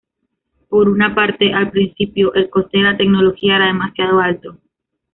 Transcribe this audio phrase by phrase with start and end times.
[0.67, 4.57] Por una parte, al principio el coste de la tecnología era demasiado alto.